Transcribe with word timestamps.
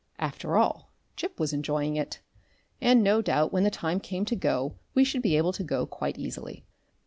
After 0.17 0.57
all, 0.57 0.89
Gip 1.15 1.39
was 1.39 1.53
enjoying 1.53 1.95
it. 1.95 2.21
And 2.81 3.03
no 3.03 3.21
doubt 3.21 3.53
when 3.53 3.63
the 3.63 3.69
time 3.69 3.99
came 3.99 4.25
to 4.25 4.35
go 4.35 4.73
we 4.95 5.03
should 5.03 5.21
be 5.21 5.37
able 5.37 5.53
to 5.53 5.63
go 5.63 5.85
quite 5.85 6.17
easily. 6.17 6.65